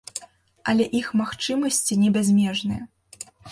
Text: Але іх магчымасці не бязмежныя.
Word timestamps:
Але 0.73 0.87
іх 0.99 1.11
магчымасці 1.21 1.99
не 2.03 2.09
бязмежныя. 2.19 2.81